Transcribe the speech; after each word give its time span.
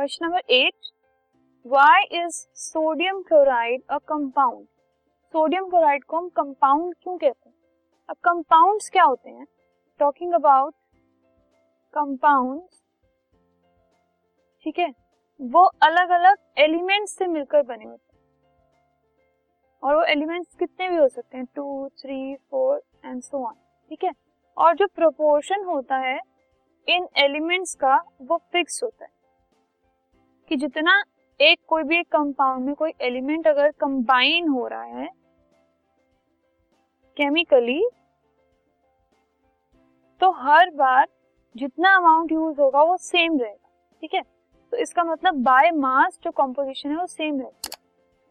Question 0.00 0.24
number 0.24 0.42
eight 0.50 0.86
why 1.66 2.04
is 2.18 2.36
sodium 2.56 3.20
chloride 3.22 3.82
a 3.90 3.96
compound 3.98 4.66
sodium 5.34 5.68
chloride 5.70 6.04
को 6.04 6.16
हम 6.16 6.28
compound 6.28 6.94
क्यों 7.02 7.16
कहते 7.18 7.48
हैं? 7.48 7.54
अब 8.08 8.16
कंपाउंड्स 8.16 8.88
क्या 8.90 9.04
होते 9.04 9.30
हैं? 9.30 9.46
टॉकिंग 9.98 10.32
अबाउट 10.32 10.74
कंपाउंड 11.94 12.62
ठीक 14.64 14.78
है? 14.78 14.88
वो 15.40 15.64
अलग 15.82 16.10
अलग 16.10 16.38
एलिमेंट्स 16.58 17.16
से 17.18 17.26
मिलकर 17.26 17.62
बने 17.62 17.84
होते 17.84 18.16
हैं। 18.16 18.20
और 19.82 19.96
वो 19.96 20.02
एलिमेंट्स 20.02 20.56
कितने 20.56 20.88
भी 20.88 20.96
हो 20.96 21.08
सकते 21.08 21.36
हैं? 21.36 21.46
Two 21.46 21.88
three 21.88 22.34
four 22.50 22.82
and 23.04 23.22
so 23.22 23.46
on 23.46 23.54
ठीक 23.90 24.04
है? 24.04 24.14
और 24.56 24.74
जो 24.74 24.86
प्रोपोर्शन 24.86 25.64
होता 25.64 25.96
है 25.98 26.18
इन 26.88 27.08
एलिमेंट्स 27.18 27.74
का 27.74 27.96
वो 28.22 28.42
फिक्स 28.52 28.82
होता 28.82 29.04
है। 29.04 29.18
कि 30.50 30.56
जितना 30.56 31.02
एक 31.40 31.58
कोई 31.68 31.82
भी 31.82 31.98
एक 31.98 32.06
कंपाउंड 32.12 32.64
में 32.66 32.74
कोई 32.74 32.92
एलिमेंट 33.00 33.46
अगर 33.46 33.70
कंबाइन 33.80 34.48
हो 34.48 34.66
रहा 34.66 34.82
है 34.82 35.08
केमिकली 37.16 37.80
तो 40.20 40.30
हर 40.40 40.70
बार 40.70 41.06
जितना 41.54 41.94
अमाउंट 41.96 42.32
यूज़ 42.32 42.60
होगा 42.60 42.82
वो 42.82 42.96
सेम 42.96 43.38
रहेगा, 43.38 43.68
ठीक 44.02 44.14
है? 44.14 44.22
तो 44.22 44.76
इसका 44.76 45.04
मतलब 45.04 45.42
बाय 45.42 45.70
मास 45.70 46.18
जो 46.24 46.30
कॉम्पोजिशन 46.30 46.90
है 46.90 46.96
वो 46.96 47.06
सेम 47.06 47.40
रहती 47.40 47.68
है। 47.68 47.78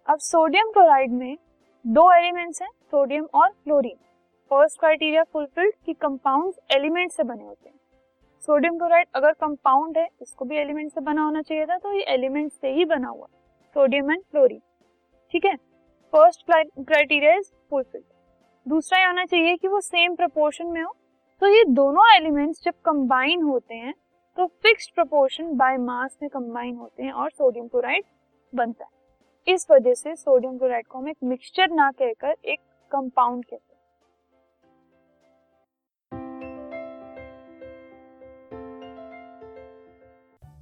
अब 0.07 0.19
सोडियम 0.19 0.71
क्लोराइड 0.71 1.11
में 1.11 1.37
दो 1.85 2.11
एलिमेंट्स 2.13 2.61
हैं 2.61 2.69
सोडियम 2.91 3.27
और 3.33 3.49
क्लोरीन 3.49 3.97
फ़र्स्ट 4.51 4.79
क्राइटेरिया 4.79 5.23
फुलफिल्ड 5.23 5.73
कि 5.85 5.93
कंपाउंड्स 5.93 6.59
एलिमेंट 6.71 7.11
से 7.11 7.23
बने 7.23 7.43
होते 7.43 7.69
हैं। 7.69 7.78
सोडियम 8.49 8.77
क्लोराइड 8.77 9.07
अगर 9.15 9.31
कंपाउंड 9.41 9.97
है 9.97 10.07
इसको 10.21 10.45
भी 10.45 10.55
एलिमेंट 10.57 10.91
से 10.91 11.01
बना 11.01 11.23
होना 11.23 11.41
चाहिए 11.41 11.65
था 11.65 11.77
तो 11.77 11.91
ये 11.93 12.03
एलिमेंट 12.13 12.51
से 12.51 12.69
ही 12.73 12.85
बना 12.85 13.07
हुआ 13.07 13.27
सोडियम 13.75 14.11
एंड 14.11 14.21
क्लोरीन। 14.21 14.59
ठीक 15.33 15.45
है? 15.45 15.55
फ़र्स्ट 16.13 16.41
क्राइटेरिया 16.47 17.33
इज़ 17.33 17.51
फुलफिल्ड 17.69 18.05
दूसरा 18.65 18.99
ये 18.99 19.05
होना 19.05 19.25
चाहिए 19.25 19.55
कि 19.55 19.67
वो 19.67 19.81
सेम 19.81 20.15
प्रोपोर्शन 20.15 20.67
में 20.67 20.81
हो। 20.81 20.95
तो 21.41 21.47
ये 21.47 21.63
दोनों 21.65 22.05
एलिमेंट्स 22.15 22.63
जब 22.65 22.73
कंबाइन 22.85 23.43
होते 23.43 23.75
हैं 23.75 23.93
तो 24.37 24.45
फिक्स्ड 24.63 24.93
प्रोपोर्शन 24.95 25.55
बाय 25.57 25.77
मास 25.79 26.17
में 26.21 26.29
कंबाइन 26.29 26.75
होते 26.75 27.03
हैं 27.03 27.11
और 27.11 27.29
सोडियम 27.31 27.67
क्लोराइड 27.67 28.03
बनता 28.53 28.85
है। 28.85 29.53
इस 29.53 29.67
वजह 29.71 29.93
से 29.93 30.15
सोडियम 30.15 30.57
क्लोराइड 30.57 30.87
को 30.87 30.99
हम 30.99 31.09
एक 31.09 31.17
मिक्सचर 31.23 31.71
ना 31.71 31.91
कहकर 31.93 32.35
एक 32.45 32.59
कंपाउंड 32.91 33.45
कहते 33.45 33.73
हैं। 33.73 33.78